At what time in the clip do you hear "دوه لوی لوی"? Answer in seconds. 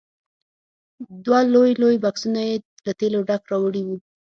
1.25-1.95